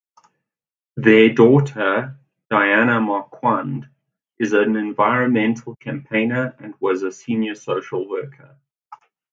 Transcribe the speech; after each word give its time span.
Their 0.97 1.29
daughter 1.31 2.17
Diana 2.49 2.99
Marquand 2.99 3.87
is 4.39 4.51
an 4.51 4.75
environmental 4.75 5.75
campaigner 5.75 6.55
and 6.57 6.73
was 6.79 7.03
a 7.03 7.11
senior 7.11 7.53
social 7.53 8.09
worker. 8.09 8.57